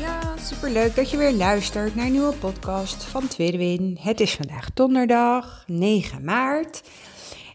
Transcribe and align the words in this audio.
Ja, 0.00 0.36
super 0.36 0.70
leuk 0.70 0.94
dat 0.94 1.10
je 1.10 1.16
weer 1.16 1.32
luistert 1.32 1.94
naar 1.94 2.06
een 2.06 2.12
nieuwe 2.12 2.34
podcast 2.34 3.04
van 3.04 3.28
Tweede 3.28 3.58
Win. 3.58 3.98
Het 4.00 4.20
is 4.20 4.34
vandaag 4.34 4.72
donderdag 4.72 5.64
9 5.66 6.24
maart. 6.24 6.90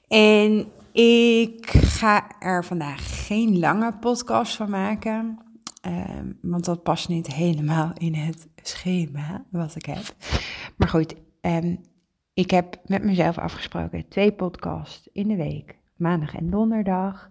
En 0.08 0.68
ik 0.92 1.68
ga 1.68 2.32
er 2.40 2.66
vandaag 2.66 3.26
geen 3.26 3.60
lange 3.60 3.94
podcast 4.00 4.56
van 4.56 4.70
maken. 4.70 5.40
Ehm, 5.82 6.32
want 6.42 6.66
dat 6.66 6.84
past 6.84 7.10
niet 7.10 7.34
helemaal 7.34 7.92
in 7.98 8.14
het 8.14 8.48
schema 8.62 9.46
wat 9.50 9.76
ik 9.76 9.86
heb. 9.86 10.16
Maar 10.78 10.88
goed, 10.88 11.16
um, 11.42 11.80
ik 12.34 12.52
heb 12.52 12.80
met 12.86 13.04
mezelf 13.04 13.38
afgesproken 13.38 14.08
twee 14.08 14.32
podcasts 14.32 15.10
in 15.12 15.28
de 15.28 15.36
week, 15.36 15.78
maandag 15.96 16.36
en 16.36 16.50
donderdag. 16.50 17.28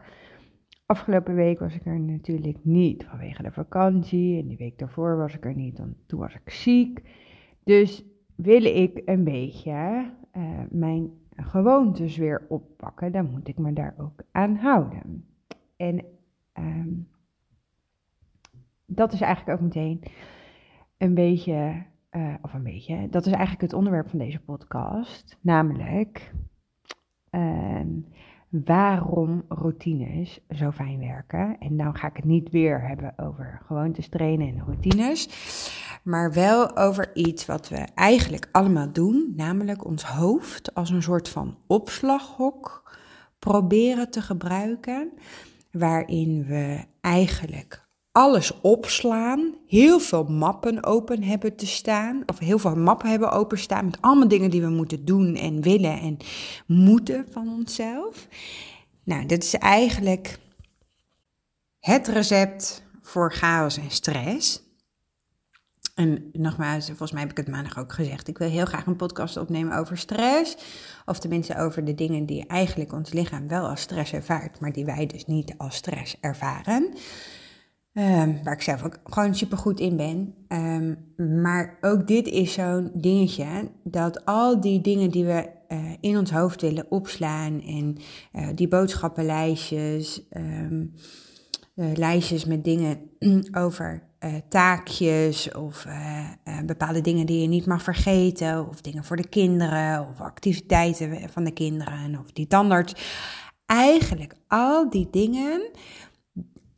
Afgelopen 0.87 1.35
week 1.35 1.59
was 1.59 1.75
ik 1.75 1.87
er 1.87 2.01
natuurlijk 2.01 2.59
niet 2.63 3.05
vanwege 3.05 3.43
de 3.43 3.53
vakantie. 3.53 4.41
En 4.41 4.49
die 4.49 4.57
week 4.57 4.79
daarvoor 4.79 5.17
was 5.17 5.35
ik 5.35 5.45
er 5.45 5.55
niet, 5.55 5.77
toen 6.07 6.21
was 6.21 6.35
ik 6.35 6.51
ziek. 6.51 7.03
Dus 7.65 8.05
wil 8.35 8.65
ik 8.65 9.03
een 9.05 9.25
beetje 9.25 10.11
uh, 10.33 10.61
mijn 10.71 11.11
gewoontes 11.37 12.17
weer 12.17 12.47
oppakken, 12.49 13.13
dan 13.13 13.31
moet 13.31 13.49
ik 13.49 13.59
me 13.59 13.73
daar 13.73 13.95
ook 13.99 14.23
aan 14.33 14.57
houden. 14.57 15.29
En 15.77 16.05
um, 16.59 17.09
dat 18.87 19.13
is 19.13 19.21
eigenlijk 19.21 19.59
ook 19.59 19.65
meteen 19.65 20.03
een 20.99 21.15
beetje 21.15 21.83
uh, 22.11 22.35
of 22.43 22.55
een 22.55 22.63
beetje, 22.63 23.09
dat 23.09 23.27
is 23.27 23.33
eigenlijk 23.33 23.63
het 23.63 23.73
onderwerp 23.73 24.09
van 24.09 24.19
deze 24.19 24.41
podcast, 24.41 25.39
namelijk 25.41 26.35
uh, 27.31 27.81
waarom 28.65 29.45
routines 29.49 30.41
zo 30.51 30.71
fijn 30.71 30.99
werken. 30.99 31.57
En 31.59 31.77
dan 31.77 31.97
ga 31.97 32.09
ik 32.09 32.17
het 32.17 32.25
niet 32.25 32.51
weer 32.51 32.87
hebben 32.89 33.19
over 33.19 33.61
gewoontes 33.67 34.09
trainen 34.09 34.49
en 34.49 34.65
routines, 34.65 35.29
maar 36.03 36.33
wel 36.33 36.77
over 36.77 37.17
iets 37.17 37.47
wat 37.47 37.69
we 37.69 37.87
eigenlijk 37.95 38.49
allemaal 38.53 38.93
doen, 38.93 39.33
namelijk 39.37 39.85
ons 39.85 40.05
hoofd 40.05 40.75
als 40.75 40.91
een 40.91 41.03
soort 41.03 41.29
van 41.29 41.57
opslaghok 41.67 42.93
proberen 43.39 44.11
te 44.11 44.23
gebruiken, 44.23 45.13
waarin 45.71 46.45
we 46.47 46.85
eigenlijk 47.01 47.84
alles 48.17 48.61
opslaan, 48.61 49.55
heel 49.67 50.01
veel 50.01 50.25
mappen 50.25 50.85
open 50.85 51.23
hebben 51.23 51.57
te 51.57 51.67
staan, 51.67 52.23
of 52.27 52.39
heel 52.39 52.59
veel 52.59 52.77
mappen 52.77 53.11
hebben 53.11 53.31
openstaan 53.31 53.85
met 53.85 54.01
allemaal 54.01 54.29
dingen 54.29 54.51
die 54.51 54.61
we 54.61 54.69
moeten 54.69 55.05
doen 55.05 55.35
en 55.35 55.63
willen 55.63 56.01
en 56.01 56.17
moeten 56.67 57.27
van 57.31 57.49
onszelf. 57.49 58.29
Nou, 59.05 59.27
dit 59.27 59.45
is 59.45 59.55
eigenlijk 59.55 60.39
het 61.79 62.09
recept 62.09 62.83
voor 63.03 63.33
chaos 63.33 63.77
en 63.77 63.91
stress. 63.91 64.63
En 65.95 66.29
nogmaals, 66.33 66.87
volgens 66.87 67.13
mij 67.13 67.21
heb 67.21 67.31
ik 67.31 67.37
het 67.37 67.49
maandag 67.49 67.79
ook 67.79 67.93
gezegd. 67.93 68.29
Ik 68.29 68.39
wil 68.39 68.49
heel 68.49 68.65
graag 68.65 68.87
een 68.87 68.97
podcast 68.97 69.37
opnemen 69.37 69.79
over 69.79 69.99
stress. 69.99 70.57
Of 71.05 71.19
tenminste 71.19 71.57
over 71.59 71.85
de 71.85 71.95
dingen 71.95 72.27
die 72.27 72.47
eigenlijk 72.47 72.93
ons 72.93 73.13
lichaam 73.13 73.49
wel 73.49 73.69
als 73.69 73.81
stress 73.81 74.13
ervaart, 74.13 74.61
maar 74.61 74.73
die 74.73 74.85
wij 74.85 75.07
dus 75.07 75.27
niet 75.27 75.55
als 75.57 75.77
stress 75.77 76.17
ervaren. 76.21 76.95
Um, 77.97 78.41
waar 78.45 78.53
ik 78.53 78.63
zelf 78.63 78.85
ook 78.85 79.01
gewoon 79.05 79.35
super 79.35 79.59
goed 79.59 79.81
in 79.81 79.97
ben. 79.97 80.35
Um, 80.49 81.13
maar 81.43 81.79
ook 81.81 82.07
dit 82.07 82.27
is 82.27 82.53
zo'n 82.53 82.91
dingetje 82.95 83.71
dat 83.85 84.25
al 84.25 84.61
die 84.61 84.81
dingen 84.81 85.11
die 85.11 85.25
we 85.25 85.51
uh, 85.69 85.79
in 86.01 86.19
ons 86.19 86.31
hoofd 86.31 86.61
willen 86.61 86.91
opslaan 86.91 87.63
en 87.63 87.97
uh, 88.33 88.49
die 88.55 88.69
boodschappenlijstjes, 88.69 90.23
um, 90.37 90.93
uh, 91.75 91.93
lijstjes 91.95 92.45
met 92.45 92.65
dingen 92.65 92.99
over 93.65 94.03
taakjes 94.49 95.53
of 95.53 95.87
bepaalde 96.67 97.01
dingen 97.01 97.27
die 97.27 97.41
je 97.41 97.49
niet 97.49 97.67
mag 97.67 97.83
vergeten 97.83 98.69
of 98.69 98.81
dingen 98.81 99.05
voor 99.05 99.17
de 99.17 99.29
kinderen 99.29 100.09
of 100.09 100.21
activiteiten 100.21 101.29
van 101.31 101.45
de 101.45 101.53
kinderen 101.53 102.19
of 102.21 102.33
die 102.33 102.47
tandarts. 102.47 102.95
Eigenlijk 103.67 104.35
al 104.49 104.91
die 104.91 105.09
dingen 105.11 105.71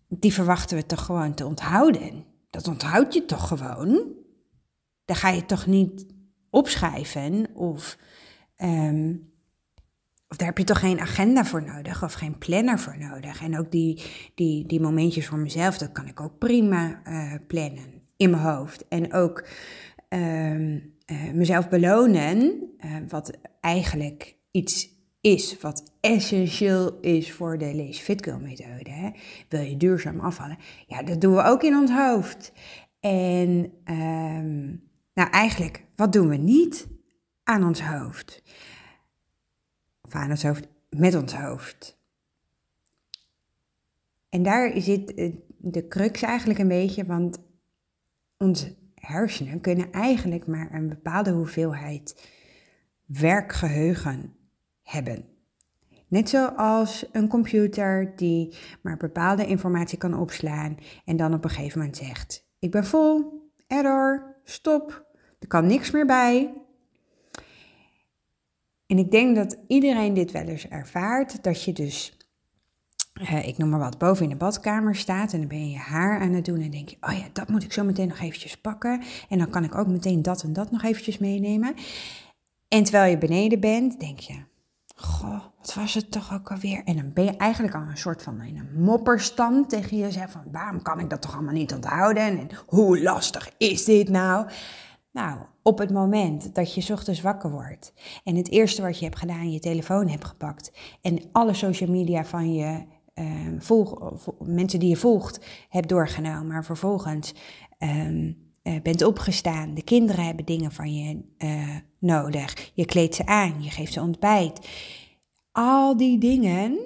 die 0.08 0.32
verwachten 0.32 0.76
we 0.76 0.86
toch 0.86 1.04
gewoon 1.04 1.34
te 1.34 1.46
onthouden. 1.46 2.24
Dat 2.50 2.68
onthoud 2.68 3.14
je 3.14 3.24
toch 3.24 3.48
gewoon? 3.48 4.14
Daar 5.04 5.16
ga 5.16 5.28
je 5.28 5.46
toch 5.46 5.66
niet 5.66 6.06
opschrijven 6.50 7.46
of, 7.54 7.98
um, 8.56 9.32
of 10.28 10.36
daar 10.36 10.46
heb 10.46 10.58
je 10.58 10.64
toch 10.64 10.78
geen 10.78 11.00
agenda 11.00 11.44
voor 11.44 11.62
nodig 11.62 12.02
of 12.02 12.12
geen 12.12 12.38
planner 12.38 12.78
voor 12.78 12.98
nodig. 12.98 13.42
En 13.42 13.58
ook 13.58 13.70
die, 13.70 14.02
die, 14.34 14.66
die 14.66 14.80
momentjes 14.80 15.26
voor 15.26 15.38
mezelf, 15.38 15.78
dat 15.78 15.92
kan 15.92 16.06
ik 16.06 16.20
ook 16.20 16.38
prima 16.38 17.02
uh, 17.08 17.34
plannen 17.46 18.02
in 18.16 18.30
mijn 18.30 18.42
hoofd. 18.42 18.88
En 18.88 19.12
ook 19.12 19.48
um, 20.08 20.94
uh, 21.06 21.32
mezelf 21.32 21.68
belonen, 21.68 22.62
uh, 22.84 22.96
wat 23.08 23.30
eigenlijk 23.60 24.36
iets 24.50 24.95
is 25.26 25.60
wat 25.60 25.92
essentieel 26.00 26.98
is 27.00 27.32
voor 27.32 27.58
de 27.58 27.74
Lees 27.74 27.98
Fit 27.98 28.26
methode. 28.40 29.14
Wil 29.48 29.60
je 29.60 29.76
duurzaam 29.76 30.20
afvallen? 30.20 30.58
Ja, 30.86 31.02
dat 31.02 31.20
doen 31.20 31.34
we 31.34 31.42
ook 31.42 31.62
in 31.62 31.74
ons 31.76 31.90
hoofd. 31.90 32.52
En 33.00 33.72
um, 33.84 34.82
nou 35.14 35.30
eigenlijk, 35.30 35.84
wat 35.96 36.12
doen 36.12 36.28
we 36.28 36.36
niet 36.36 36.86
aan 37.42 37.64
ons 37.64 37.82
hoofd? 37.82 38.42
Of 40.02 40.14
aan 40.14 40.30
ons 40.30 40.42
hoofd, 40.42 40.68
met 40.90 41.14
ons 41.14 41.34
hoofd. 41.34 41.98
En 44.28 44.42
daar 44.42 44.80
zit 44.80 45.14
eh, 45.14 45.32
de 45.58 45.88
crux 45.88 46.22
eigenlijk 46.22 46.58
een 46.58 46.68
beetje, 46.68 47.04
want 47.04 47.38
onze 48.36 48.74
hersenen 48.94 49.60
kunnen 49.60 49.92
eigenlijk 49.92 50.46
maar 50.46 50.74
een 50.74 50.88
bepaalde 50.88 51.30
hoeveelheid 51.30 52.28
werkgeheugen 53.06 54.35
hebben. 54.86 55.24
Net 56.08 56.28
zoals 56.28 57.04
een 57.12 57.28
computer 57.28 58.12
die 58.16 58.56
maar 58.82 58.96
bepaalde 58.96 59.46
informatie 59.46 59.98
kan 59.98 60.18
opslaan 60.18 60.76
en 61.04 61.16
dan 61.16 61.34
op 61.34 61.44
een 61.44 61.50
gegeven 61.50 61.78
moment 61.78 61.96
zegt: 61.96 62.48
Ik 62.58 62.70
ben 62.70 62.84
vol, 62.84 63.32
error, 63.66 64.36
stop, 64.44 65.06
er 65.38 65.48
kan 65.48 65.66
niks 65.66 65.90
meer 65.90 66.06
bij. 66.06 66.54
En 68.86 68.98
ik 68.98 69.10
denk 69.10 69.36
dat 69.36 69.58
iedereen 69.66 70.14
dit 70.14 70.30
wel 70.30 70.42
eens 70.42 70.68
ervaart, 70.68 71.44
dat 71.44 71.64
je 71.64 71.72
dus, 71.72 72.16
uh, 73.20 73.48
ik 73.48 73.58
noem 73.58 73.68
maar 73.68 73.78
wat, 73.78 73.98
boven 73.98 74.22
in 74.22 74.30
de 74.30 74.36
badkamer 74.36 74.94
staat 74.94 75.32
en 75.32 75.38
dan 75.38 75.48
ben 75.48 75.64
je 75.64 75.70
je 75.70 75.78
haar 75.78 76.20
aan 76.20 76.32
het 76.32 76.44
doen 76.44 76.60
en 76.60 76.70
denk 76.70 76.88
je, 76.88 76.96
oh 77.00 77.12
ja, 77.12 77.24
dat 77.32 77.48
moet 77.48 77.62
ik 77.62 77.72
zo 77.72 77.84
meteen 77.84 78.08
nog 78.08 78.20
eventjes 78.20 78.60
pakken 78.60 79.02
en 79.28 79.38
dan 79.38 79.50
kan 79.50 79.64
ik 79.64 79.74
ook 79.74 79.86
meteen 79.86 80.22
dat 80.22 80.42
en 80.42 80.52
dat 80.52 80.70
nog 80.70 80.82
eventjes 80.82 81.18
meenemen. 81.18 81.74
En 82.68 82.82
terwijl 82.82 83.10
je 83.10 83.18
beneden 83.18 83.60
bent, 83.60 84.00
denk 84.00 84.18
je, 84.18 84.34
Goh, 84.98 85.44
wat 85.58 85.74
was 85.74 85.94
het 85.94 86.10
toch 86.10 86.32
ook 86.34 86.50
alweer? 86.50 86.82
En 86.84 86.96
dan 86.96 87.12
ben 87.12 87.24
je 87.24 87.36
eigenlijk 87.36 87.74
al 87.74 87.80
een 87.80 87.96
soort 87.96 88.22
van 88.22 88.42
in 88.42 88.56
een 88.56 88.82
mopperstand 88.82 89.68
tegen 89.68 89.96
jezelf. 89.96 90.30
Van 90.30 90.44
waarom 90.52 90.82
kan 90.82 91.00
ik 91.00 91.10
dat 91.10 91.22
toch 91.22 91.34
allemaal 91.34 91.54
niet 91.54 91.74
onthouden? 91.74 92.22
En 92.22 92.48
hoe 92.66 93.02
lastig 93.02 93.50
is 93.58 93.84
dit 93.84 94.08
nou? 94.08 94.46
Nou, 95.12 95.38
op 95.62 95.78
het 95.78 95.90
moment 95.92 96.54
dat 96.54 96.74
je 96.74 96.92
ochtends 96.92 97.20
wakker 97.20 97.50
wordt 97.50 97.92
en 98.24 98.36
het 98.36 98.50
eerste 98.50 98.82
wat 98.82 98.98
je 98.98 99.04
hebt 99.04 99.18
gedaan, 99.18 99.52
je 99.52 99.58
telefoon 99.58 100.08
hebt 100.08 100.24
gepakt 100.24 100.72
en 101.02 101.22
alle 101.32 101.54
social 101.54 101.90
media 101.90 102.24
van 102.24 102.54
je 102.54 102.84
volg, 103.58 104.20
mensen 104.38 104.80
die 104.80 104.88
je 104.88 104.96
volgt 104.96 105.46
hebt 105.68 105.88
doorgenomen, 105.88 106.46
maar 106.46 106.64
vervolgens 106.64 107.34
um, 107.78 108.45
uh, 108.66 108.80
bent 108.82 109.02
opgestaan, 109.02 109.74
de 109.74 109.82
kinderen 109.82 110.24
hebben 110.24 110.44
dingen 110.44 110.72
van 110.72 110.94
je 110.94 111.22
uh, 111.38 111.76
nodig, 111.98 112.70
je 112.74 112.84
kleedt 112.84 113.14
ze 113.14 113.26
aan, 113.26 113.62
je 113.62 113.70
geeft 113.70 113.92
ze 113.92 114.00
ontbijt. 114.00 114.68
Al 115.52 115.96
die 115.96 116.18
dingen, 116.18 116.78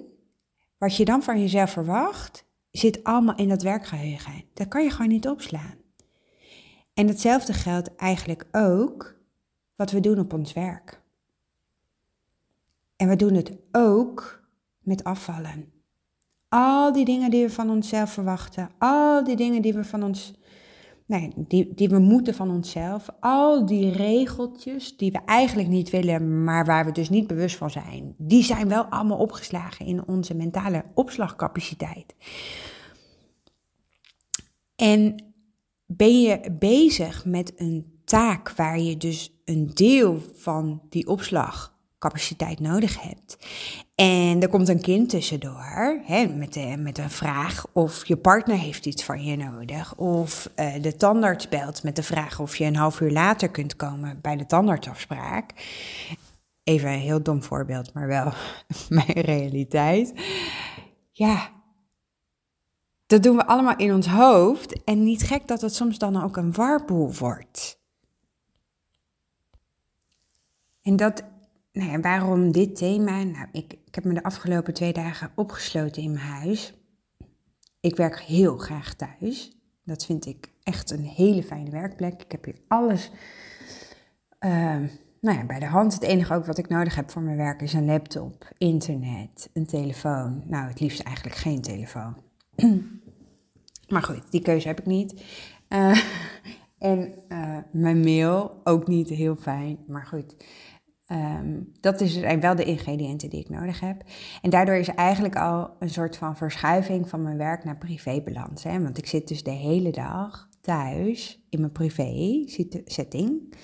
wat 0.79 0.97
je 0.97 1.05
dan 1.05 1.23
van 1.23 1.41
jezelf 1.41 1.71
verwacht, 1.71 2.45
zit 2.71 3.05
allemaal 3.05 3.37
in 3.37 3.49
dat 3.49 3.63
werkgeheugen. 3.63 4.45
Dat 4.55 4.69
kan 4.69 4.83
je 4.83 4.91
gewoon 4.91 5.11
niet 5.11 5.29
opslaan. 5.29 5.75
En 6.95 7.07
hetzelfde 7.07 7.53
geldt 7.53 7.97
eigenlijk 7.97 8.47
ook 8.53 9.19
wat 9.77 9.91
we 9.91 10.01
doen 10.01 10.19
op 10.19 10.33
ons 10.33 10.53
werk. 10.53 11.03
En 12.97 13.09
we 13.09 13.17
doen 13.17 13.35
het 13.35 13.53
ook 13.73 14.45
met 14.79 15.05
afvallen. 15.05 15.73
Al 16.49 16.93
die 16.93 17.05
dingen 17.05 17.31
die 17.31 17.45
we 17.45 17.51
van 17.51 17.71
onszelf 17.71 18.13
verwachten, 18.13 18.71
al 18.79 19.25
die 19.25 19.37
dingen 19.37 19.63
die 19.63 19.75
we 19.75 19.85
van 19.85 20.03
ons, 20.03 20.33
nee, 21.11 21.33
die, 21.37 21.75
die 21.75 21.89
we 21.89 21.99
moeten 21.99 22.35
van 22.35 22.51
onszelf, 22.51 23.09
al 23.21 23.67
die 23.67 23.93
regeltjes 23.93 24.97
die 24.97 25.11
we 25.13 25.21
eigenlijk 25.25 25.69
niet 25.69 25.91
willen, 25.91 26.45
maar 26.45 26.65
waar 26.65 26.85
we 26.85 26.93
dus 26.93 27.09
niet 27.09 27.27
bewust 27.27 27.57
van 27.57 27.71
zijn, 27.71 28.15
die 28.19 28.43
zijn 28.43 28.69
wel 28.69 28.85
allemaal 28.85 29.19
opgeslagen 29.19 29.87
in 29.87 30.07
onze 30.07 30.35
mentale 30.35 30.85
opslagcapaciteit. 30.95 32.15
En 34.77 35.33
ben 35.87 36.21
je 36.21 36.57
bezig 36.59 37.25
met 37.25 37.53
een 37.57 38.01
taak 38.05 38.53
waar 38.53 38.79
je 38.79 38.97
dus 38.97 39.41
een 39.45 39.71
deel 39.75 40.21
van 40.35 40.83
die 40.89 41.07
opslagcapaciteit 41.07 42.61
nodig 42.61 43.03
hebt. 43.03 43.39
En 44.01 44.43
er 44.43 44.49
komt 44.49 44.69
een 44.69 44.81
kind 44.81 45.09
tussendoor 45.09 46.01
hè, 46.05 46.27
met, 46.27 46.53
de, 46.53 46.77
met 46.79 46.99
een 46.99 47.11
vraag 47.11 47.67
of 47.73 48.07
je 48.07 48.17
partner 48.17 48.57
heeft 48.57 48.87
iets 48.87 49.05
van 49.05 49.25
je 49.25 49.37
nodig. 49.37 49.97
Of 49.97 50.51
uh, 50.57 50.83
de 50.83 50.97
tandarts 50.97 51.49
belt 51.49 51.83
met 51.83 51.97
de 51.97 52.03
vraag 52.03 52.41
of 52.41 52.57
je 52.57 52.65
een 52.65 52.77
half 52.77 53.01
uur 53.01 53.11
later 53.11 53.49
kunt 53.51 53.77
komen 53.77 54.19
bij 54.21 54.37
de 54.37 54.47
tandartsafspraak. 54.47 55.53
Even 56.65 56.91
een 56.91 56.99
heel 56.99 57.23
dom 57.23 57.43
voorbeeld, 57.43 57.93
maar 57.93 58.07
wel 58.07 58.33
mijn 58.89 59.21
realiteit. 59.21 60.13
Ja, 61.11 61.51
dat 63.07 63.23
doen 63.23 63.37
we 63.37 63.47
allemaal 63.47 63.77
in 63.77 63.95
ons 63.95 64.07
hoofd. 64.07 64.85
En 64.85 65.03
niet 65.03 65.23
gek 65.23 65.49
dat 65.49 65.61
het 65.61 65.75
soms 65.75 65.99
dan 65.99 66.23
ook 66.23 66.37
een 66.37 66.53
warboel 66.53 67.15
wordt. 67.15 67.81
En 70.83 70.97
dat, 70.97 71.23
nou 71.73 72.01
waarom 72.01 72.53
dit 72.53 72.77
thema? 72.77 73.23
Nou, 73.23 73.47
ik, 73.53 73.73
ik 73.73 73.95
heb 73.95 74.05
me 74.05 74.15
de 74.15 74.23
afgelopen 74.23 74.75
twee 74.75 74.93
dagen 74.93 75.33
opgesloten 75.35 76.03
in 76.03 76.13
mijn 76.13 76.25
huis. 76.25 76.75
Ik 77.81 77.97
werk 77.97 78.21
heel 78.21 78.59
graag 78.59 78.95
thuis. 78.95 79.59
Dat 79.85 80.05
vind 80.05 80.27
ik 80.27 80.49
echt 80.63 80.91
een 80.91 81.05
hele 81.05 81.43
fijne 81.43 81.71
werkplek. 81.71 82.23
Ik 82.23 82.33
heb 82.33 82.45
hier 82.45 82.61
alles 82.69 83.11
uh, 84.41 84.77
nou 85.21 85.39
ja, 85.39 85.45
bij 85.45 85.59
de 85.59 85.67
hand. 85.67 85.93
Het 85.93 86.03
enige 86.03 86.35
ook 86.35 86.47
wat 86.47 86.59
ik 86.59 86.69
nodig 86.69 86.95
heb 86.95 87.11
voor 87.11 87.23
mijn 87.23 87.37
werk 87.37 87.63
is 87.63 87.73
een 87.73 87.85
laptop, 87.85 88.53
internet, 88.59 89.51
een 89.53 89.67
telefoon. 89.67 90.43
Nou, 90.47 90.69
het 90.69 90.81
liefst 90.81 91.01
eigenlijk 91.01 91.37
geen 91.37 91.63
telefoon. 91.63 92.17
Maar 93.89 94.03
goed, 94.03 94.23
die 94.31 94.43
keuze 94.43 94.69
heb 94.69 94.81
ik 94.81 94.87
niet. 94.87 95.25
Uh, 95.69 96.01
en 96.79 97.15
uh, 97.29 97.57
mijn 97.73 98.01
mail 98.01 98.61
ook 98.65 98.87
niet 98.87 99.09
heel 99.09 99.37
fijn. 99.37 99.79
Maar 99.87 100.07
goed, 100.07 100.37
um, 101.13 101.73
dat 101.81 102.01
is 102.01 102.13
zijn 102.13 102.41
wel 102.41 102.55
de 102.55 102.65
ingrediënten 102.65 103.31
die 103.31 103.41
ik 103.41 103.49
nodig 103.49 103.81
heb. 103.81 104.03
En 104.43 104.51
daardoor 104.51 104.75
is 104.75 104.89
eigenlijk 104.89 105.37
al 105.37 105.71
een 105.79 105.91
soort 105.91 106.17
van 106.17 106.37
verschuiving 106.37 107.09
van 107.09 107.23
mijn 107.23 107.37
werk 107.37 107.65
naar 107.65 107.79
privébalans. 107.79 108.63
Hè? 108.63 108.83
Want 108.83 108.99
ik 108.99 109.07
zit 109.07 109.29
dus 109.29 109.43
de 109.43 109.51
hele 109.51 109.91
dag 109.91 110.49
thuis 110.61 111.45
in 111.49 111.61
mijn 111.61 111.73
privé 111.73 112.45
setting. 112.85 113.55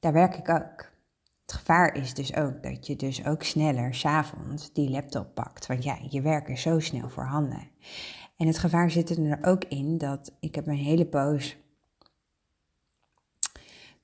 Daar 0.00 0.12
werk 0.12 0.36
ik 0.36 0.48
ook. 0.48 0.96
Het 1.46 1.56
gevaar 1.56 1.96
is 1.96 2.14
dus 2.14 2.36
ook 2.36 2.62
dat 2.62 2.86
je 2.86 2.96
dus 2.96 3.24
ook 3.24 3.42
sneller 3.42 3.94
s'avonds 3.94 4.72
die 4.72 4.90
laptop 4.90 5.34
pakt. 5.34 5.66
Want 5.66 5.84
ja, 5.84 5.98
je 6.08 6.22
werk 6.22 6.48
is 6.48 6.62
zo 6.62 6.78
snel 6.78 7.08
voorhanden. 7.08 7.68
En 8.36 8.46
het 8.46 8.58
gevaar 8.58 8.90
zit 8.90 9.10
er 9.10 9.38
ook 9.42 9.64
in 9.64 9.98
dat 9.98 10.32
ik 10.40 10.54
heb 10.54 10.66
een 10.66 10.74
hele 10.74 11.06
poos 11.06 11.56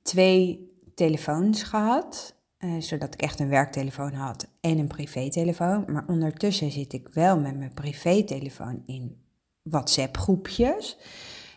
twee 0.03 0.73
telefoons 0.95 1.63
gehad. 1.63 2.35
Uh, 2.65 2.81
zodat 2.81 3.15
ik 3.15 3.23
echt 3.23 3.41
een 3.41 3.49
werktelefoon 3.49 4.13
had 4.13 4.49
en 4.61 4.79
een 4.79 4.87
privételefoon. 4.87 5.85
Maar 5.89 6.05
ondertussen 6.07 6.71
zit 6.71 6.93
ik 6.93 7.09
wel 7.09 7.41
met 7.41 7.59
mijn 7.59 7.75
privételefoon 7.75 8.83
in 8.87 9.17
WhatsApp 9.63 10.17
groepjes. 10.17 10.99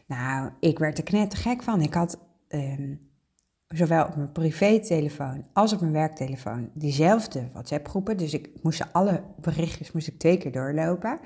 Nou, 0.08 0.52
ik 0.60 0.80
werd 0.80 0.98
er 0.98 1.04
knettergek 1.04 1.64
van. 1.64 1.82
Ik 1.82 1.94
had 1.94 2.20
um, 2.50 3.00
zowel 3.68 4.06
op 4.06 4.16
mijn 4.16 4.32
privételefoon 4.32 5.46
als 5.54 5.74
op 5.74 5.80
mijn 5.80 5.92
werktelefoon 5.92 6.70
diezelfde 6.74 7.50
WhatsApp 7.54 7.88
groepen. 7.88 8.18
Dus 8.18 8.34
ik 8.34 8.50
moest 8.62 8.94
alle 8.94 9.24
berichtjes 9.42 9.92
moest 9.92 10.08
ik 10.08 10.20
twee 10.20 10.38
keer 10.38 10.52
doorlopen. 10.52 11.20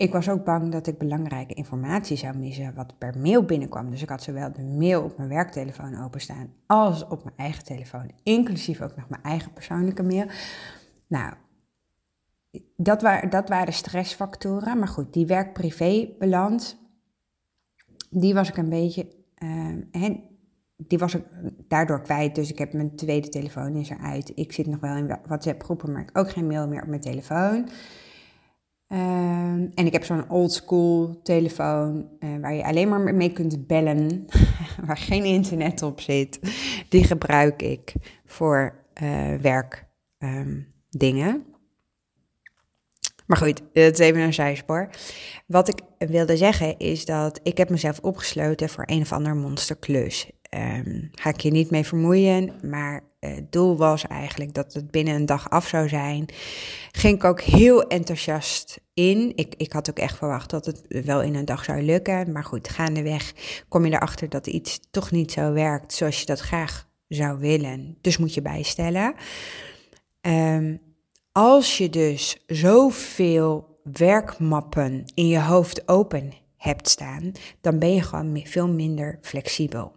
Ik 0.00 0.12
was 0.12 0.28
ook 0.28 0.44
bang 0.44 0.72
dat 0.72 0.86
ik 0.86 0.98
belangrijke 0.98 1.54
informatie 1.54 2.16
zou 2.16 2.36
missen 2.36 2.74
wat 2.74 2.98
per 2.98 3.18
mail 3.18 3.44
binnenkwam. 3.44 3.90
Dus 3.90 4.02
ik 4.02 4.08
had 4.08 4.22
zowel 4.22 4.52
de 4.52 4.62
mail 4.62 5.02
op 5.02 5.16
mijn 5.16 5.28
werktelefoon 5.28 6.04
openstaan 6.04 6.52
als 6.66 7.06
op 7.06 7.24
mijn 7.24 7.36
eigen 7.36 7.64
telefoon, 7.64 8.10
inclusief 8.22 8.80
ook 8.80 8.96
nog 8.96 9.08
mijn 9.08 9.22
eigen 9.22 9.52
persoonlijke 9.52 10.02
mail. 10.02 10.26
Nou, 11.06 11.34
dat, 12.76 13.02
waren, 13.02 13.30
dat 13.30 13.48
waren 13.48 13.72
stressfactoren. 13.72 14.78
Maar 14.78 14.88
goed, 14.88 15.12
die 15.12 15.26
werk-privé-balans, 15.26 16.76
die 18.10 18.34
was 18.34 18.48
ik 18.48 18.56
een 18.56 18.68
beetje, 18.68 19.08
uh, 19.92 20.14
die 20.76 20.98
was 20.98 21.14
ik 21.14 21.24
daardoor 21.68 22.02
kwijt. 22.02 22.34
Dus 22.34 22.50
ik 22.50 22.58
heb 22.58 22.72
mijn 22.72 22.96
tweede 22.96 23.28
telefoon 23.28 23.76
eruit. 23.76 24.32
Ik 24.34 24.52
zit 24.52 24.66
nog 24.66 24.80
wel 24.80 24.96
in 24.96 25.18
WhatsApp-groepen, 25.26 25.92
maar 25.92 26.02
ik 26.02 26.18
ook 26.18 26.30
geen 26.30 26.46
mail 26.46 26.68
meer 26.68 26.82
op 26.82 26.88
mijn 26.88 27.00
telefoon. 27.00 27.68
Ehm, 28.90 29.66
en 29.74 29.86
ik 29.86 29.92
heb 29.92 30.04
zo'n 30.04 30.30
oldschool 30.30 31.20
telefoon 31.22 32.08
uh, 32.20 32.40
waar 32.40 32.54
je 32.54 32.64
alleen 32.64 32.88
maar 32.88 33.14
mee 33.14 33.32
kunt 33.32 33.66
bellen, 33.66 34.26
waar 34.86 34.96
geen 34.96 35.24
internet 35.24 35.82
op 35.82 36.00
zit. 36.00 36.38
Die 36.88 37.04
gebruik 37.04 37.62
ik 37.62 37.92
voor 38.24 38.84
uh, 39.02 39.34
werkdingen. 39.34 41.34
Um, 41.34 41.44
maar 43.26 43.38
goed, 43.38 43.62
dat 43.72 43.92
is 43.92 43.98
even 43.98 44.20
een 44.20 44.34
zijspoor. 44.34 44.90
Wat 45.46 45.68
ik 45.68 45.80
wilde 45.98 46.36
zeggen 46.36 46.78
is 46.78 47.04
dat 47.04 47.40
ik 47.42 47.58
heb 47.58 47.70
mezelf 47.70 47.98
opgesloten 47.98 48.68
voor 48.68 48.84
een 48.86 49.00
of 49.00 49.12
ander 49.12 49.36
monsterklus. 49.36 50.30
Um, 50.54 51.10
ga 51.12 51.30
ik 51.30 51.40
je 51.40 51.50
niet 51.50 51.70
mee 51.70 51.84
vermoeien, 51.84 52.52
maar 52.62 53.09
het 53.20 53.52
doel 53.52 53.76
was 53.76 54.06
eigenlijk 54.06 54.54
dat 54.54 54.74
het 54.74 54.90
binnen 54.90 55.14
een 55.14 55.26
dag 55.26 55.50
af 55.50 55.68
zou 55.68 55.88
zijn. 55.88 56.26
Ging 56.92 57.14
ik 57.14 57.24
ook 57.24 57.40
heel 57.40 57.86
enthousiast 57.86 58.80
in. 58.94 59.32
Ik, 59.34 59.54
ik 59.56 59.72
had 59.72 59.90
ook 59.90 59.98
echt 59.98 60.16
verwacht 60.16 60.50
dat 60.50 60.66
het 60.66 60.82
wel 60.88 61.22
in 61.22 61.34
een 61.34 61.44
dag 61.44 61.64
zou 61.64 61.82
lukken. 61.82 62.32
Maar 62.32 62.44
goed, 62.44 62.68
gaandeweg 62.68 63.32
kom 63.68 63.86
je 63.86 63.92
erachter 63.92 64.28
dat 64.28 64.46
iets 64.46 64.80
toch 64.90 65.10
niet 65.10 65.32
zo 65.32 65.52
werkt 65.52 65.94
zoals 65.94 66.20
je 66.20 66.26
dat 66.26 66.40
graag 66.40 66.88
zou 67.08 67.38
willen. 67.38 67.98
Dus 68.00 68.18
moet 68.18 68.34
je 68.34 68.42
bijstellen. 68.42 69.14
Um, 70.20 70.80
als 71.32 71.78
je 71.78 71.90
dus 71.90 72.44
zoveel 72.46 73.80
werkmappen 73.82 75.04
in 75.14 75.28
je 75.28 75.40
hoofd 75.40 75.88
open 75.88 76.32
hebt 76.56 76.88
staan, 76.88 77.32
dan 77.60 77.78
ben 77.78 77.94
je 77.94 78.02
gewoon 78.02 78.40
veel 78.44 78.68
minder 78.68 79.18
flexibel. 79.22 79.92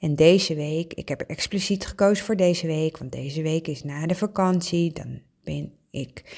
En 0.00 0.14
deze 0.14 0.54
week, 0.54 0.94
ik 0.94 1.08
heb 1.08 1.20
expliciet 1.20 1.86
gekozen 1.86 2.24
voor 2.24 2.36
deze 2.36 2.66
week, 2.66 2.98
want 2.98 3.12
deze 3.12 3.42
week 3.42 3.68
is 3.68 3.84
na 3.84 4.06
de 4.06 4.14
vakantie. 4.14 4.92
Dan 4.92 5.20
ben 5.44 5.72
ik, 5.90 6.36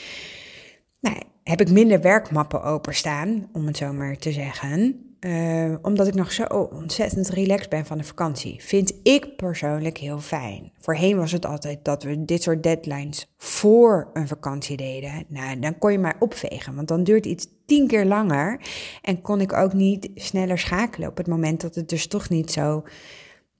nou, 1.00 1.16
heb 1.42 1.60
ik 1.60 1.70
minder 1.70 2.00
werkmappen 2.00 2.62
openstaan, 2.62 3.48
om 3.52 3.66
het 3.66 3.76
zo 3.76 3.92
maar 3.92 4.16
te 4.16 4.32
zeggen. 4.32 5.06
Uh, 5.26 5.74
omdat 5.82 6.06
ik 6.06 6.14
nog 6.14 6.32
zo 6.32 6.44
ontzettend 6.72 7.28
relaxed 7.28 7.70
ben 7.70 7.86
van 7.86 7.98
de 7.98 8.04
vakantie. 8.04 8.62
Vind 8.62 8.94
ik 9.02 9.36
persoonlijk 9.36 9.98
heel 9.98 10.18
fijn. 10.18 10.72
Voorheen 10.78 11.16
was 11.16 11.32
het 11.32 11.46
altijd 11.46 11.84
dat 11.84 12.02
we 12.02 12.24
dit 12.24 12.42
soort 12.42 12.62
deadlines 12.62 13.32
voor 13.36 14.10
een 14.12 14.28
vakantie 14.28 14.76
deden. 14.76 15.24
Nou, 15.28 15.58
dan 15.58 15.78
kon 15.78 15.92
je 15.92 15.98
maar 15.98 16.16
opvegen, 16.18 16.74
want 16.74 16.88
dan 16.88 17.04
duurt 17.04 17.26
iets 17.26 17.46
tien 17.66 17.86
keer 17.86 18.04
langer. 18.04 18.60
En 19.02 19.20
kon 19.20 19.40
ik 19.40 19.52
ook 19.52 19.72
niet 19.72 20.10
sneller 20.14 20.58
schakelen 20.58 21.08
op 21.08 21.16
het 21.16 21.26
moment 21.26 21.60
dat 21.60 21.74
het 21.74 21.88
dus 21.88 22.06
toch 22.06 22.28
niet 22.28 22.50
zo 22.50 22.84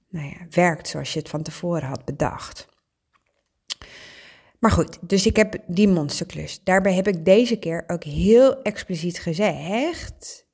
nou 0.09 0.27
ja, 0.27 0.45
werkt 0.49 0.87
zoals 0.87 1.13
je 1.13 1.19
het 1.19 1.29
van 1.29 1.43
tevoren 1.43 1.87
had 1.87 2.05
bedacht. 2.05 2.67
Maar 4.59 4.71
goed, 4.71 4.97
dus 5.01 5.25
ik 5.25 5.35
heb 5.35 5.57
die 5.67 5.87
monsterklus. 5.87 6.63
Daarbij 6.63 6.93
heb 6.93 7.07
ik 7.07 7.25
deze 7.25 7.55
keer 7.55 7.83
ook 7.87 8.03
heel 8.03 8.61
expliciet 8.61 9.19
gezegd 9.19 10.45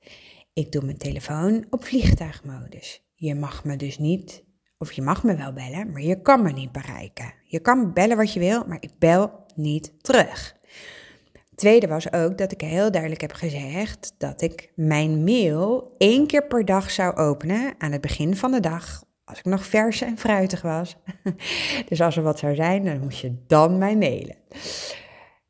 ik 0.59 0.71
doe 0.71 0.83
mijn 0.83 0.97
telefoon 0.97 1.65
op 1.69 1.85
vliegtuigmodus. 1.85 3.03
Je 3.15 3.35
mag 3.35 3.63
me 3.63 3.75
dus 3.75 3.97
niet, 3.97 4.43
of 4.77 4.91
je 4.91 5.01
mag 5.01 5.23
me 5.23 5.35
wel 5.35 5.53
bellen, 5.53 5.91
maar 5.91 6.01
je 6.01 6.21
kan 6.21 6.41
me 6.41 6.51
niet 6.51 6.71
bereiken. 6.71 7.33
Je 7.43 7.59
kan 7.59 7.93
bellen 7.93 8.17
wat 8.17 8.33
je 8.33 8.39
wil, 8.39 8.63
maar 8.67 8.77
ik 8.79 8.91
bel 8.99 9.45
niet 9.55 10.03
terug. 10.03 10.55
Tweede 11.55 11.87
was 11.87 12.11
ook 12.11 12.37
dat 12.37 12.51
ik 12.51 12.61
heel 12.61 12.91
duidelijk 12.91 13.21
heb 13.21 13.33
gezegd 13.33 14.13
dat 14.17 14.41
ik 14.41 14.71
mijn 14.75 15.23
mail 15.23 15.95
één 15.97 16.27
keer 16.27 16.47
per 16.47 16.65
dag 16.65 16.91
zou 16.91 17.15
openen 17.15 17.73
aan 17.77 17.91
het 17.91 18.01
begin 18.01 18.35
van 18.35 18.51
de 18.51 18.59
dag, 18.59 19.03
als 19.23 19.39
ik 19.39 19.45
nog 19.45 19.65
vers 19.65 20.01
en 20.01 20.17
fruitig 20.17 20.61
was. 20.61 20.97
dus 21.89 22.01
als 22.01 22.17
er 22.17 22.23
wat 22.23 22.39
zou 22.39 22.55
zijn, 22.55 22.85
dan 22.85 22.99
moest 22.99 23.19
je 23.19 23.43
dan 23.47 23.77
mij 23.77 23.97
mailen. 23.97 24.35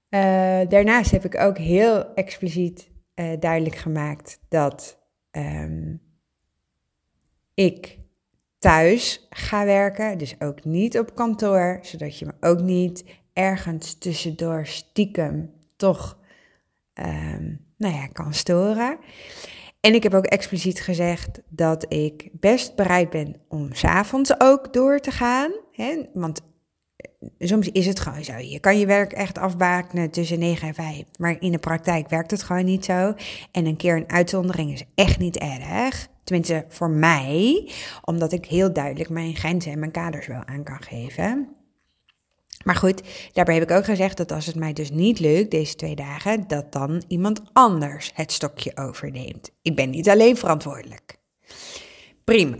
Uh, 0.10 0.70
daarnaast 0.70 1.12
heb 1.12 1.26
ik 1.26 1.40
ook 1.40 1.58
heel 1.58 2.14
expliciet 2.14 2.90
uh, 3.20 3.40
duidelijk 3.40 3.76
gemaakt 3.76 4.40
dat 4.50 4.99
um, 5.32 6.02
ik 7.54 8.00
thuis 8.60 9.28
ga 9.30 9.66
werken, 9.66 10.18
dus 10.18 10.36
ook 10.40 10.64
niet 10.64 11.00
op 11.00 11.16
kantoor, 11.16 11.80
zodat 11.82 12.20
je 12.20 12.26
me 12.26 12.34
ook 12.40 12.62
niet 12.62 13.04
ergens 13.34 13.94
tussendoor 13.94 14.66
stiekem 14.66 15.54
toch 15.76 16.18
um, 16.94 17.66
nou 17.78 17.96
ja, 17.96 18.08
kan 18.08 18.34
storen. 18.34 18.98
En 19.80 19.94
ik 19.94 20.04
heb 20.04 20.14
ook 20.14 20.26
expliciet 20.26 20.82
gezegd 20.82 21.42
dat 21.50 21.94
ik 21.94 22.30
best 22.32 22.76
bereid 22.76 23.10
ben 23.10 23.36
om 23.48 23.74
s'avonds 23.74 24.40
ook 24.40 24.74
door 24.74 25.00
te 25.00 25.12
gaan. 25.12 25.52
Hè? 25.72 26.04
Want 26.14 26.42
soms 27.40 27.70
is 27.72 27.86
het 27.86 28.00
gewoon 28.00 28.24
zo. 28.24 28.38
Je 28.38 28.60
kan 28.60 28.80
je 28.80 28.86
werk 28.86 29.12
echt 29.12 29.38
afbakenen 29.38 30.10
tussen 30.10 30.40
9 30.40 30.68
en 30.68 30.74
5. 30.74 31.04
Maar 31.18 31.36
in 31.40 31.52
de 31.52 31.58
praktijk 31.58 32.10
werkt 32.10 32.32
het 32.32 32.44
gewoon 32.44 32.66
niet 32.66 32.86
zo. 32.86 33.14
En 33.52 33.66
een 33.66 33.78
keer 33.78 33.96
een 33.96 34.10
uitzondering 34.10 34.74
is 34.74 34.84
echt 34.96 35.20
niet 35.20 35.38
erg. 35.38 36.08
Tenminste, 36.24 36.66
voor 36.68 36.90
mij. 36.90 37.72
Omdat 38.04 38.32
ik 38.32 38.46
heel 38.46 38.74
duidelijk 38.74 39.10
mijn 39.10 39.36
grenzen 39.36 39.72
en 39.72 39.80
mijn 39.80 39.92
kaders 39.92 40.28
wel 40.28 40.46
aan 40.46 40.64
kan 40.64 40.82
geven. 40.82 41.54
Maar 42.64 42.76
goed, 42.76 43.02
daarbij 43.34 43.54
heb 43.54 43.64
ik 43.70 43.78
ook 43.78 43.86
gezegd 43.86 44.18
dat 44.18 44.32
als 44.32 44.46
het 44.46 44.56
mij 44.56 44.74
dus 44.74 44.92
niet 44.92 45.20
lukt 45.20 45.52
deze 45.52 45.76
twee 45.76 45.96
dagen, 45.96 46.48
dat 46.48 46.72
dan 46.72 47.04
iemand 47.08 47.42
anders 47.54 48.12
het 48.14 48.32
stokje 48.32 48.78
overneemt. 48.78 49.52
Ik 49.62 49.76
ben 49.76 49.90
niet 49.90 50.10
alleen 50.10 50.38
verantwoordelijk. 50.38 51.18
Prima. 52.24 52.58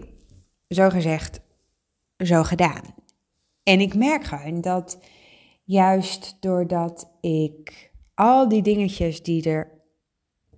Zo 0.68 0.90
gezegd, 0.90 1.40
zo 2.18 2.44
gedaan. 2.44 2.99
En 3.70 3.80
ik 3.80 3.96
merk 3.96 4.24
gewoon 4.24 4.62
dat 4.62 5.00
juist 5.64 6.38
doordat 6.40 7.12
ik 7.22 7.92
al 8.14 8.48
die 8.48 8.62
dingetjes 8.62 9.24
die 9.24 9.50
er 9.50 9.72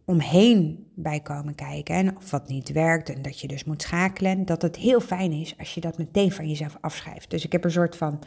omheen 0.06 0.92
bij 0.96 1.20
komen 1.20 1.56
kijken, 1.56 2.16
of 2.18 2.32
wat 2.32 2.48
niet 2.48 2.72
werkt 2.72 3.10
en 3.10 3.22
dat 3.22 3.40
je 3.40 3.48
dus 3.48 3.64
moet 3.64 3.82
schakelen, 3.82 4.46
dat 4.46 4.62
het 4.62 4.76
heel 4.76 5.00
fijn 5.00 5.32
is 5.32 5.58
als 5.58 5.74
je 5.74 5.82
dat 5.82 5.98
meteen 5.98 6.32
van 6.32 6.48
jezelf 6.48 6.78
afschrijft. 6.82 7.30
Dus 7.30 7.46
ik 7.46 7.52
heb 7.52 7.64
een 7.64 7.72
soort 7.72 7.96
van, 7.96 8.20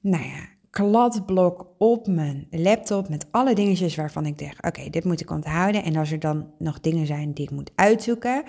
nou 0.00 0.24
ja, 0.24 0.48
kladblok 0.70 1.66
op 1.78 2.06
mijn 2.06 2.46
laptop 2.50 3.08
met 3.08 3.26
alle 3.30 3.54
dingetjes 3.54 3.96
waarvan 3.96 4.26
ik 4.26 4.38
denk, 4.38 4.66
oké, 4.66 4.90
dit 4.90 5.04
moet 5.04 5.20
ik 5.20 5.30
onthouden. 5.30 5.82
En 5.82 5.96
als 5.96 6.12
er 6.12 6.20
dan 6.20 6.50
nog 6.58 6.80
dingen 6.80 7.06
zijn 7.06 7.32
die 7.32 7.44
ik 7.44 7.50
moet 7.50 7.72
uitzoeken, 7.74 8.44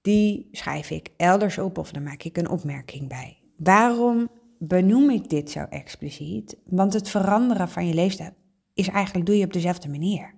die 0.00 0.48
schrijf 0.52 0.90
ik 0.90 1.08
elders 1.16 1.58
op 1.58 1.78
of 1.78 1.90
dan 1.90 2.02
maak 2.02 2.22
ik 2.22 2.36
een 2.36 2.50
opmerking 2.50 3.08
bij. 3.08 3.38
Waarom 3.56 4.28
benoem 4.58 5.10
ik 5.10 5.28
dit 5.28 5.50
zo 5.50 5.60
expliciet? 5.60 6.56
Want 6.64 6.92
het 6.92 7.08
veranderen 7.08 7.68
van 7.68 7.86
je 7.86 7.94
leefstijl 7.94 8.34
is 8.74 8.88
eigenlijk 8.88 9.26
doe 9.26 9.38
je 9.38 9.44
op 9.44 9.52
dezelfde 9.52 9.88
manier. 9.88 10.34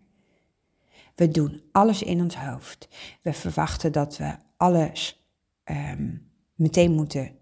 We 1.14 1.28
doen 1.28 1.62
alles 1.72 2.02
in 2.02 2.20
ons 2.20 2.36
hoofd. 2.36 2.88
We 3.22 3.32
verwachten 3.32 3.92
dat 3.92 4.16
we 4.16 4.36
alles 4.56 5.28
ehm, 5.64 6.16
meteen 6.54 6.92
moeten 6.92 7.36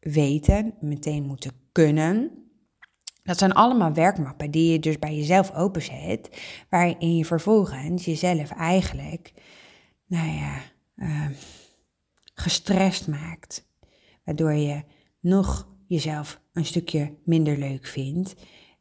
weten, 0.00 0.74
meteen 0.80 1.22
moeten 1.22 1.52
kunnen. 1.72 2.30
Dat 3.22 3.38
zijn 3.38 3.52
allemaal 3.52 3.92
werkmappen 3.92 4.50
die 4.50 4.72
je 4.72 4.78
dus 4.78 4.98
bij 4.98 5.16
jezelf 5.16 5.54
openzet, 5.54 6.42
waarin 6.68 7.16
je 7.16 7.24
vervolgens 7.24 8.04
jezelf 8.04 8.50
eigenlijk, 8.50 9.32
nou 10.06 10.28
ja, 10.28 10.60
uh, 10.96 11.26
gestrest 12.34 13.08
maakt. 13.08 13.66
Waardoor 14.24 14.52
je 14.52 14.82
nog 15.20 15.68
jezelf 15.86 16.40
een 16.52 16.64
stukje 16.64 17.14
minder 17.24 17.58
leuk 17.58 17.86
vindt, 17.86 18.34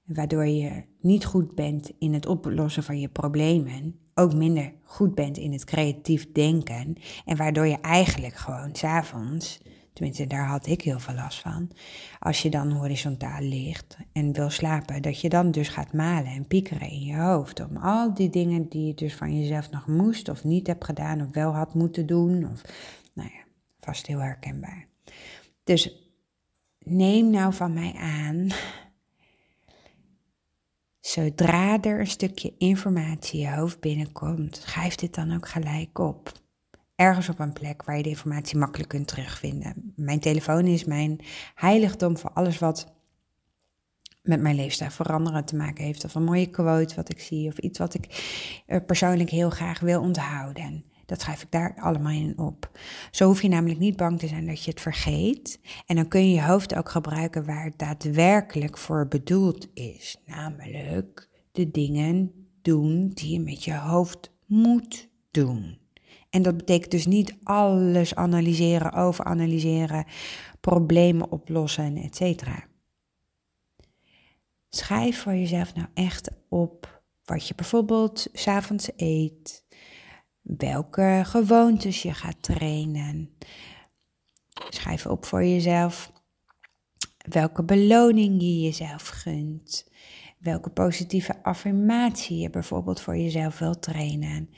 waardoor 0.06 0.46
je 0.46 0.84
niet 1.02 1.26
goed 1.26 1.56
bent 1.56 1.92
in 2.00 2.14
het 2.14 2.26
oplossen 2.26 2.84
van 2.84 3.00
je 3.00 3.10
problemen, 3.10 4.00
ook 4.14 4.34
minder 4.34 4.74
goed 4.84 5.16
bent 5.16 5.38
in 5.38 5.52
het 5.52 5.66
creatief 5.66 6.32
denken 6.32 6.96
en 7.26 7.38
waardoor 7.38 7.68
je 7.68 7.80
eigenlijk 7.80 8.36
gewoon 8.36 8.76
s'avonds, 8.76 9.60
tenminste 9.94 10.28
daar 10.28 10.48
had 10.48 10.68
ik 10.68 10.82
heel 10.82 11.00
veel 11.00 11.14
last 11.14 11.40
van, 11.40 11.72
als 12.20 12.42
je 12.42 12.50
dan 12.50 12.72
horizontaal 12.72 13.42
ligt 13.42 13.98
en 14.12 14.34
wil 14.34 14.50
slapen, 14.50 15.02
dat 15.02 15.22
je 15.22 15.30
dan 15.30 15.52
dus 15.52 15.68
gaat 15.68 15.94
malen 15.94 16.32
en 16.32 16.48
piekeren 16.48 16.90
in 16.90 17.02
je 17.02 17.16
hoofd 17.16 17.60
om 17.60 17.78
al 17.78 18.14
die 18.14 18.30
dingen 18.30 18.70
die 18.70 18.88
je 18.88 18.94
dus 18.94 19.16
van 19.16 19.40
jezelf 19.40 19.72
nog 19.72 19.88
moest 19.88 20.30
of 20.30 20.44
niet 20.44 20.68
hebt 20.68 20.86
gedaan 20.86 21.22
of 21.22 21.28
wel 21.32 21.52
had 21.52 21.74
moeten 21.74 22.06
doen 22.06 22.52
of 22.52 22.62
nou 23.14 23.30
ja, 23.30 23.44
vast 23.80 24.08
heel 24.08 24.20
herkenbaar. 24.20 24.88
Dus 25.64 26.03
neem 26.86 27.30
nou 27.30 27.54
van 27.54 27.74
mij 27.74 27.94
aan, 27.94 28.48
zodra 31.00 31.82
er 31.82 32.00
een 32.00 32.08
stukje 32.08 32.54
informatie 32.58 33.40
je 33.40 33.52
hoofd 33.52 33.80
binnenkomt, 33.80 34.62
schrijf 34.66 34.96
dit 34.96 35.16
dan 35.16 35.36
ook 35.36 35.48
gelijk 35.48 36.00
op. 36.00 36.32
Ergens 36.96 37.30
op 37.30 37.40
een 37.40 37.54
plek 37.54 37.84
waar 37.84 37.98
je 37.98 38.04
de 38.04 38.10
informatie 38.10 38.58
makkelijk 38.58 38.90
kunt 38.90 39.08
terugvinden. 39.08 39.94
Mijn 39.96 40.20
telefoon 40.20 40.66
is 40.66 40.84
mijn 40.84 41.20
heiligdom 41.56 42.18
voor 42.18 42.32
alles 42.34 42.60
wat 42.60 42.94
met 44.22 44.42
mijn 44.42 44.56
leefstijl 44.56 44.90
veranderen 44.90 45.46
te 45.46 45.56
maken 45.56 45.84
heeft. 45.84 46.06
Of 46.06 46.16
een 46.16 46.24
mooie 46.24 46.50
quote 46.50 46.96
wat 46.96 47.10
ik 47.10 47.20
zie, 47.20 47.48
of 47.48 47.58
iets 47.58 47.80
wat 47.80 47.94
ik 47.94 48.06
eh, 48.66 48.80
persoonlijk 48.86 49.30
heel 49.30 49.50
graag 49.50 49.80
wil 49.80 50.02
onthouden. 50.02 50.86
Dat 51.06 51.22
schrijf 51.22 51.42
ik 51.42 51.52
daar 51.52 51.76
allemaal 51.80 52.12
in 52.12 52.38
op. 52.38 52.72
Zo 53.12 53.26
hoef 53.26 53.42
je 53.42 53.48
namelijk 53.48 53.80
niet 53.80 53.96
bang 53.96 54.20
te 54.20 54.28
zijn 54.28 54.46
dat 54.46 54.64
je 54.64 54.72
het 54.72 54.82
vergeet. 54.82 55.60
En 55.86 55.96
dan 55.96 56.08
kun 56.08 56.30
je 56.30 56.36
je 56.36 56.44
hoofd 56.44 56.76
ook 56.76 56.90
gebruiken 56.90 57.46
waar 57.46 57.64
het 57.64 57.80
daadwerkelijk 57.80 58.78
voor 58.78 59.08
bedoeld 59.08 59.68
is. 59.74 60.18
Namelijk 60.26 61.30
de 61.52 61.72
dingen 61.72 62.32
doen 62.62 63.12
die 63.14 63.34
je 63.34 63.40
met 63.40 63.64
je 63.64 63.76
hoofd 63.76 64.32
moet 64.46 65.10
doen. 65.32 65.78
En 66.30 66.42
dat 66.42 66.58
betekent 66.58 66.92
dus 66.92 67.06
niet 67.06 67.36
alles 67.44 68.16
analyseren, 68.16 68.94
overanalyseren, 68.94 70.06
problemen 70.62 71.32
oplossen, 71.32 71.98
etc. 71.98 72.44
Schrijf 74.70 75.22
voor 75.22 75.36
jezelf 75.36 75.76
nou 75.76 75.88
echt 75.94 76.32
op 76.50 77.02
wat 77.26 77.48
je 77.48 77.56
bijvoorbeeld 77.56 78.28
s'avonds 78.34 78.90
eet, 78.96 79.63
welke 80.44 81.22
gewoontes 81.26 82.02
je 82.02 82.14
gaat 82.14 82.44
trainen. 82.44 83.38
Schrijf 84.70 85.06
op 85.06 85.26
voor 85.26 85.44
jezelf 85.44 86.12
welke 87.30 87.64
beloning 87.64 88.42
je 88.42 88.60
jezelf 88.60 89.08
gunt. 89.08 89.92
Welke 90.40 90.70
positieve 90.70 91.44
affirmatie 91.44 92.38
je 92.38 92.50
bijvoorbeeld 92.50 93.02
voor 93.02 93.18
jezelf 93.18 93.60
wilt 93.60 93.82
trainen. 93.82 94.50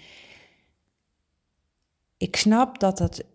Ik 2.18 2.36
snap 2.36 2.80
dat 2.80 3.00
het 3.00 3.26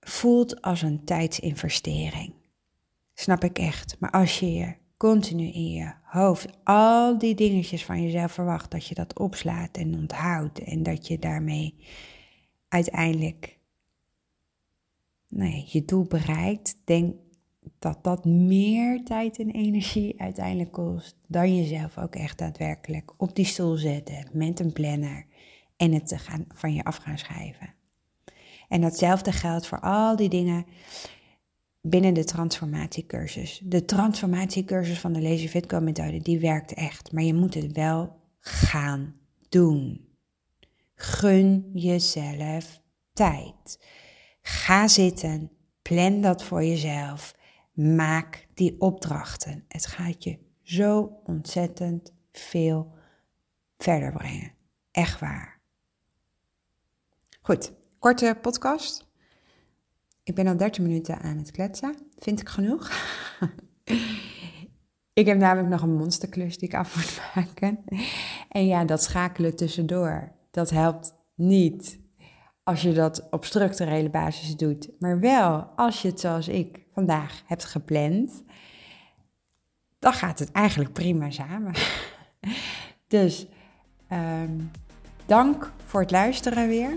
voelt 0.00 0.62
als 0.62 0.82
een 0.82 1.04
tijdsinvestering. 1.04 2.34
Snap 3.14 3.44
ik 3.44 3.58
echt. 3.58 3.96
Maar 3.98 4.10
als 4.10 4.38
je 4.38 4.52
je 4.52 4.74
continu 4.98 5.44
in 5.44 5.70
je 5.70 5.92
hoofd 6.02 6.48
al 6.64 7.18
die 7.18 7.34
dingetjes 7.34 7.84
van 7.84 8.02
jezelf 8.02 8.32
verwacht, 8.32 8.70
dat 8.70 8.86
je 8.86 8.94
dat 8.94 9.18
opslaat 9.18 9.76
en 9.76 9.94
onthoudt 9.94 10.58
en 10.58 10.82
dat 10.82 11.06
je 11.06 11.18
daarmee 11.18 11.74
uiteindelijk 12.68 13.58
je 15.66 15.84
doel 15.84 16.04
bereikt, 16.04 16.76
denk 16.84 17.14
dat 17.78 18.04
dat 18.04 18.24
meer 18.24 19.04
tijd 19.04 19.38
en 19.38 19.50
energie 19.50 20.20
uiteindelijk 20.20 20.72
kost 20.72 21.16
dan 21.26 21.56
jezelf 21.56 21.98
ook 21.98 22.14
echt 22.14 22.38
daadwerkelijk 22.38 23.12
op 23.16 23.34
die 23.34 23.44
stoel 23.44 23.76
zetten 23.76 24.28
met 24.32 24.60
een 24.60 24.72
planner 24.72 25.26
en 25.76 25.92
het 25.92 26.08
te 26.08 26.18
gaan, 26.18 26.44
van 26.54 26.74
je 26.74 26.84
af 26.84 26.96
gaan 26.96 27.18
schrijven. 27.18 27.74
En 28.68 28.80
datzelfde 28.80 29.32
geldt 29.32 29.66
voor 29.66 29.80
al 29.80 30.16
die 30.16 30.28
dingen 30.28 30.66
binnen 31.88 32.14
de 32.14 32.24
transformatiecursus. 32.24 33.60
De 33.64 33.84
transformatiecursus 33.84 34.98
van 34.98 35.12
de 35.12 35.22
Lazy 35.22 35.48
Fitco 35.48 35.80
methode, 35.80 36.18
die 36.22 36.38
werkt 36.38 36.74
echt. 36.74 37.12
Maar 37.12 37.22
je 37.22 37.34
moet 37.34 37.54
het 37.54 37.72
wel 37.72 38.20
gaan 38.40 39.14
doen. 39.48 40.08
Gun 40.94 41.70
jezelf 41.72 42.80
tijd. 43.12 43.86
Ga 44.42 44.88
zitten, 44.88 45.50
plan 45.82 46.20
dat 46.20 46.44
voor 46.44 46.64
jezelf. 46.64 47.36
Maak 47.72 48.46
die 48.54 48.80
opdrachten. 48.80 49.64
Het 49.68 49.86
gaat 49.86 50.24
je 50.24 50.38
zo 50.62 51.20
ontzettend 51.24 52.12
veel 52.32 52.92
verder 53.78 54.12
brengen. 54.12 54.52
Echt 54.90 55.20
waar. 55.20 55.60
Goed, 57.40 57.72
korte 57.98 58.38
podcast. 58.42 59.07
Ik 60.28 60.34
ben 60.34 60.46
al 60.46 60.56
13 60.56 60.82
minuten 60.82 61.20
aan 61.20 61.36
het 61.36 61.50
kletsen. 61.50 61.94
Vind 62.18 62.40
ik 62.40 62.48
genoeg? 62.48 62.90
ik 65.20 65.26
heb 65.26 65.38
namelijk 65.38 65.68
nog 65.68 65.82
een 65.82 65.96
monsterklus 65.96 66.58
die 66.58 66.68
ik 66.68 66.74
af 66.74 66.96
moet 66.96 67.20
maken. 67.34 67.84
En 68.48 68.66
ja, 68.66 68.84
dat 68.84 69.02
schakelen 69.02 69.56
tussendoor, 69.56 70.32
dat 70.50 70.70
helpt 70.70 71.14
niet 71.34 72.00
als 72.62 72.82
je 72.82 72.92
dat 72.92 73.26
op 73.30 73.44
structurele 73.44 74.10
basis 74.10 74.56
doet. 74.56 74.90
Maar 74.98 75.20
wel 75.20 75.60
als 75.76 76.02
je 76.02 76.08
het 76.08 76.20
zoals 76.20 76.48
ik 76.48 76.86
vandaag 76.92 77.42
hebt 77.46 77.64
gepland, 77.64 78.42
dan 79.98 80.12
gaat 80.12 80.38
het 80.38 80.52
eigenlijk 80.52 80.92
prima 80.92 81.30
samen. 81.30 81.72
dus 83.16 83.46
um, 84.12 84.70
dank 85.26 85.72
voor 85.84 86.00
het 86.00 86.10
luisteren 86.10 86.68
weer. 86.68 86.96